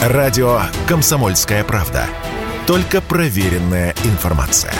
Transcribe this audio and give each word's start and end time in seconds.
Радио 0.00 0.62
«Комсомольская 0.88 1.62
правда». 1.62 2.06
Только 2.66 3.02
проверенная 3.02 3.94
информация. 4.04 4.72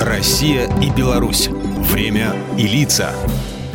Россия 0.00 0.70
и 0.80 0.88
Беларусь. 0.88 1.48
Время 1.48 2.36
и 2.56 2.68
лица. 2.68 3.10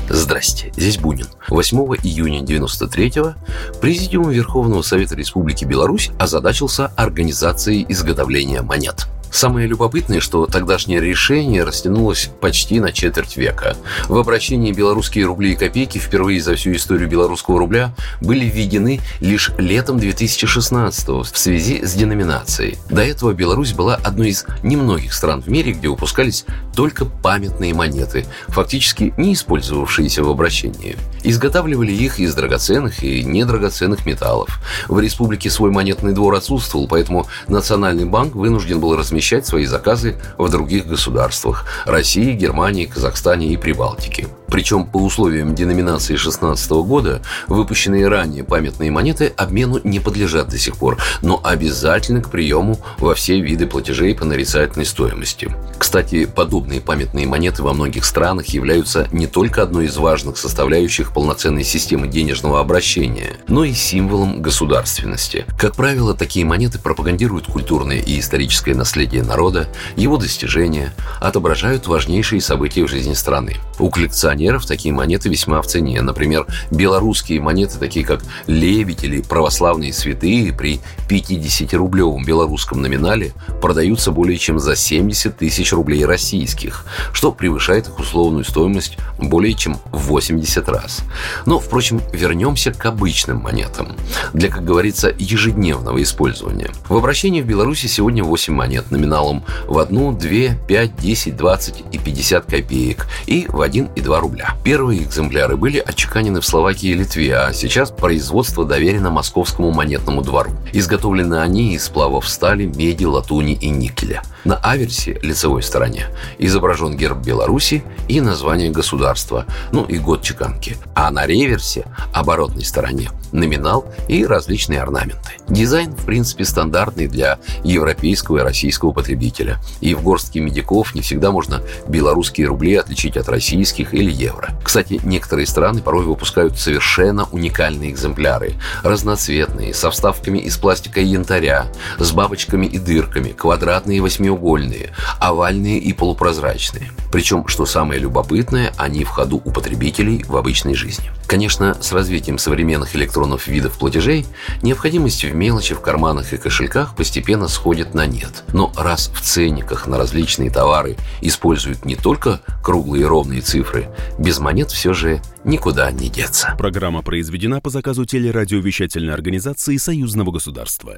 Здрасте, 0.09 0.71
здесь 0.77 0.97
Бунин. 0.97 1.27
8 1.49 1.77
июня 2.01 2.43
93-го 2.43 3.33
Президиум 3.81 4.29
Верховного 4.29 4.83
Совета 4.83 5.15
Республики 5.15 5.65
Беларусь 5.65 6.11
озадачился 6.17 6.87
организацией 6.95 7.85
изготовления 7.89 8.61
монет– 8.61 9.07
Самое 9.33 9.65
любопытное, 9.65 10.19
что 10.19 10.45
тогдашнее 10.45 11.01
решение 11.01 11.63
растянулось 11.63 12.29
почти 12.39 12.79
на 12.79 12.91
четверть 12.91 13.35
века. 13.35 13.75
В 14.07 14.15
обращении 14.19 14.71
белорусские 14.71 15.25
рубли 15.25 15.53
и 15.53 15.55
копейки 15.55 15.97
впервые 15.97 16.39
за 16.39 16.53
всю 16.53 16.73
историю 16.73 17.09
белорусского 17.09 17.57
рубля 17.57 17.95
были 18.21 18.45
введены 18.45 19.01
лишь 19.21 19.49
летом 19.57 19.97
2016 19.97 21.07
в 21.07 21.25
связи 21.33 21.83
с 21.83 21.95
деноминацией. 21.95 22.77
До 22.91 23.01
этого 23.03 23.33
Беларусь 23.33 23.73
была 23.73 23.95
одной 23.95 24.29
из 24.29 24.45
немногих 24.61 25.11
стран 25.15 25.41
в 25.41 25.47
мире, 25.47 25.71
где 25.71 25.89
выпускались 25.89 26.45
только 26.75 27.05
памятные 27.05 27.73
монеты, 27.73 28.27
фактически 28.49 29.15
не 29.17 29.33
использовавшиеся 29.33 30.23
в 30.23 30.29
обращении. 30.29 30.95
Изготавливали 31.23 31.91
их 31.91 32.19
из 32.19 32.35
драгоценных 32.35 33.03
и 33.03 33.23
недрагоценных 33.23 34.05
металлов. 34.05 34.59
В 34.87 34.99
республике 34.99 35.49
свой 35.49 35.71
монетный 35.71 36.13
двор 36.13 36.35
отсутствовал, 36.35 36.87
поэтому 36.87 37.27
Национальный 37.47 38.05
банк 38.05 38.35
вынужден 38.35 38.79
был 38.79 38.95
размещать 38.95 39.47
свои 39.47 39.65
заказы 39.65 40.17
в 40.37 40.49
других 40.49 40.85
государствах– 40.85 41.65
России, 41.85 42.33
Германии, 42.33 42.85
Казахстане 42.85 43.47
и 43.47 43.57
Прибалтике. 43.57 44.27
Причем 44.47 44.85
по 44.85 44.97
условиям 44.97 45.55
деноминации 45.55 46.13
2016 46.13 46.71
года 46.71 47.21
выпущенные 47.47 48.07
ранее 48.07 48.43
памятные 48.43 48.91
монеты 48.91 49.33
обмену 49.35 49.79
не 49.83 49.99
подлежат 49.99 50.49
до 50.49 50.57
сих 50.57 50.77
пор, 50.77 50.97
но 51.21 51.41
обязательны 51.43 52.21
к 52.21 52.29
приему 52.29 52.79
во 52.99 53.15
все 53.15 53.39
виды 53.39 53.65
платежей 53.65 54.13
по 54.15 54.25
нарицательной 54.25 54.85
стоимости. 54.85 55.53
Кстати, 55.77 56.25
подобные 56.25 56.81
памятные 56.81 57.25
монеты 57.25 57.63
во 57.63 57.73
многих 57.73 58.05
странах 58.05 58.47
являются 58.47 59.07
не 59.11 59.27
только 59.27 59.63
одной 59.63 59.85
из 59.85 59.97
важных 59.97 60.37
составляющих 60.37 61.13
полноценной 61.13 61.63
системы 61.63 62.07
денежного 62.07 62.59
обращения, 62.59 63.33
но 63.47 63.63
и 63.63 63.73
символом 63.73 64.41
государственности. 64.41 65.45
Как 65.57 65.75
правило, 65.75 66.13
такие 66.13 66.45
монеты 66.45 66.79
пропагандируют 66.79 67.47
культурное 67.47 67.97
и 67.97 68.19
историческое 68.19 68.75
наследие 68.75 69.23
народа, 69.23 69.67
его 69.95 70.17
достижения, 70.17 70.93
отображают 71.19 71.87
важнейшие 71.87 72.41
события 72.41 72.83
в 72.83 72.89
жизни 72.89 73.13
страны. 73.13 73.57
У 73.79 73.89
коллекционеров 73.89 74.32
коллекционеров 74.33 74.65
такие 74.65 74.93
монеты 74.93 75.29
весьма 75.29 75.61
в 75.61 75.67
цене. 75.67 76.01
Например, 76.01 76.45
белорусские 76.71 77.39
монеты, 77.39 77.77
такие 77.77 78.05
как 78.05 78.21
«Лебедь» 78.47 79.03
или 79.03 79.21
«Православные 79.21 79.93
святые» 79.93 80.51
при 80.53 80.79
50-рублевом 81.07 82.25
белорусском 82.25 82.81
номинале 82.81 83.33
продаются 83.61 84.11
более 84.11 84.37
чем 84.37 84.59
за 84.59 84.75
70 84.75 85.37
тысяч 85.37 85.71
рублей 85.71 86.05
российских, 86.05 86.85
что 87.11 87.31
превышает 87.31 87.87
их 87.87 87.99
условную 87.99 88.43
стоимость 88.43 88.97
более 89.19 89.53
чем 89.53 89.77
в 89.91 90.07
80 90.07 90.67
раз. 90.69 91.01
Но, 91.45 91.59
впрочем, 91.59 92.01
вернемся 92.11 92.71
к 92.71 92.85
обычным 92.85 93.37
монетам. 93.37 93.95
Для, 94.33 94.49
как 94.49 94.65
говорится, 94.65 95.13
ежедневного 95.17 96.01
использования. 96.01 96.69
В 96.89 96.95
обращении 96.95 97.41
в 97.41 97.45
Беларуси 97.45 97.87
сегодня 97.87 98.23
8 98.23 98.53
монет 98.53 98.91
номиналом 98.91 99.43
в 99.67 99.77
1, 99.77 100.17
2, 100.17 100.29
5, 100.67 100.95
10, 100.97 101.35
20 101.35 101.83
и 101.91 101.97
50 101.99 102.45
копеек 102.45 103.07
и 103.27 103.45
в 103.47 103.61
1 103.61 103.89
и 103.95 104.01
2 104.01 104.22
рубля. 104.23 104.55
Первые 104.63 105.03
экземпляры 105.03 105.55
были 105.57 105.77
отчеканены 105.77 106.41
в 106.41 106.45
Словакии 106.45 106.89
и 106.89 106.95
Литве, 106.95 107.35
а 107.35 107.53
сейчас 107.53 107.91
производство 107.91 108.65
доверено 108.65 109.11
Московскому 109.11 109.71
монетному 109.71 110.21
двору. 110.21 110.51
Изготовлены 110.71 111.35
они 111.35 111.75
из 111.75 111.85
сплавов 111.85 112.27
стали, 112.27 112.65
меди, 112.65 113.05
латуни 113.05 113.53
и 113.53 113.69
никеля. 113.69 114.23
На 114.45 114.55
аверсе, 114.57 115.19
лицевой 115.21 115.63
стороне, 115.63 116.07
изображен 116.37 116.97
герб 116.97 117.19
Беларуси 117.19 117.83
и 118.09 118.19
название 118.19 118.71
государства, 118.71 119.45
ну 119.71 119.85
и 119.85 119.97
год 119.97 120.21
чеканки. 120.21 120.77
А 120.95 121.11
на 121.11 121.25
реверсе, 121.25 121.85
оборотной 122.13 122.65
стороне, 122.65 123.09
номинал 123.31 123.85
и 124.07 124.25
различные 124.25 124.81
орнаменты. 124.81 125.31
Дизайн, 125.47 125.91
в 125.91 126.05
принципе, 126.05 126.45
стандартный 126.45 127.07
для 127.07 127.39
европейского 127.63 128.39
и 128.39 128.41
российского 128.41 128.91
потребителя. 128.91 129.59
И 129.81 129.93
в 129.93 130.03
горстке 130.03 130.39
медиков 130.39 130.93
не 130.95 131.01
всегда 131.01 131.31
можно 131.31 131.61
белорусские 131.87 132.47
рубли 132.47 132.75
отличить 132.75 133.17
от 133.17 133.29
российских 133.29 133.93
или 133.93 134.11
евро. 134.13 134.49
Кстати, 134.63 134.99
некоторые 135.03 135.45
страны 135.45 135.81
порой 135.81 136.05
выпускают 136.05 136.59
совершенно 136.59 137.25
уникальные 137.31 137.91
экземпляры, 137.91 138.53
разноцветные, 138.83 139.73
со 139.73 139.91
вставками 139.91 140.39
из 140.39 140.57
пластика 140.57 141.01
и 141.01 141.05
янтаря, 141.05 141.67
с 141.97 142.11
бабочками 142.11 142.65
и 142.65 142.79
дырками, 142.79 143.29
квадратные 143.29 143.97
и 143.97 144.01
восьмиугольные, 144.01 144.91
овальные 145.19 145.79
и 145.79 145.93
полупрозрачные. 145.93 146.91
Причем, 147.11 147.47
что 147.47 147.65
самое 147.65 147.99
любопытное, 147.99 148.73
они 148.77 149.03
в 149.03 149.09
ходу 149.09 149.41
у 149.43 149.51
потребителей 149.51 150.23
в 150.27 150.35
обычной 150.35 150.73
жизни. 150.73 151.11
Конечно, 151.27 151.75
с 151.79 151.91
развитием 151.91 152.37
современных 152.37 152.95
электронов 152.95 153.47
видов 153.47 153.77
платежей 153.77 154.25
необходимость 154.61 155.23
в 155.23 155.33
мелочи 155.33 155.73
в 155.73 155.81
карманах 155.81 156.33
и 156.33 156.37
кошельках 156.37 156.95
постепенно 156.95 157.47
сходит 157.47 157.93
на 157.93 158.05
нет. 158.05 158.43
Но 158.53 158.71
раз 158.75 159.11
в 159.13 159.21
ценниках 159.21 159.87
на 159.87 159.97
различные 159.97 160.49
товары 160.51 160.97
используют 161.21 161.85
не 161.85 161.95
только 161.95 162.41
круглые 162.61 163.07
ровные 163.07 163.41
цифры, 163.41 163.89
без 164.17 164.39
монет 164.39 164.71
все 164.71 164.93
же 164.93 165.21
никуда 165.43 165.91
не 165.91 166.09
деться. 166.09 166.55
Программа 166.57 167.01
произведена 167.01 167.61
по 167.61 167.69
заказу 167.69 168.05
телерадиовещательной 168.05 169.13
организации 169.13 169.77
Союзного 169.77 170.31
государства. 170.31 170.97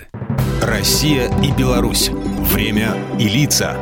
Россия 0.61 1.31
и 1.41 1.51
Беларусь. 1.51 2.09
Время 2.09 2.95
и 3.19 3.27
лица. 3.27 3.77